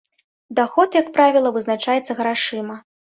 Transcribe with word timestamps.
Даход, 0.59 0.97
як 1.01 1.11
правіла, 1.17 1.53
вызначаецца 1.59 2.17
грашыма. 2.21 2.81